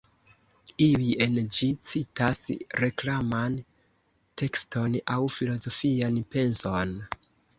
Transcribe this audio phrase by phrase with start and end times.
[0.83, 2.39] Iuj en ĝi citas
[2.83, 3.59] reklaman
[4.43, 6.97] tekston aŭ filozofian penson.